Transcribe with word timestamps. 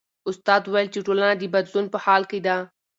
استاد 0.29 0.61
وویل 0.65 0.87
چې 0.93 0.99
ټولنه 1.05 1.31
د 1.37 1.43
بدلون 1.53 1.85
په 1.93 1.97
حال 2.05 2.23
کې 2.31 2.39
ده. 2.45 2.57